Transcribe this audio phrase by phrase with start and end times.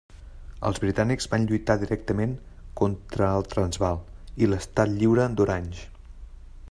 [0.69, 2.33] Els britànics van lluitar directament
[2.81, 4.01] contra el Transvaal
[4.47, 5.89] i l'Estat Lliure d'Orange.